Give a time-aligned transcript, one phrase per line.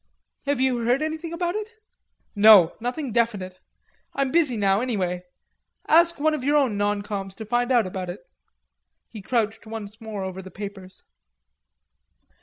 [0.47, 1.73] "Have you heard anything about it?"
[2.35, 3.59] "No, nothing definite.
[4.15, 5.25] I'm busy now anyway.
[5.87, 8.27] Ask one of your own non coms to find out about it."
[9.09, 11.03] He crouched once more over the papers.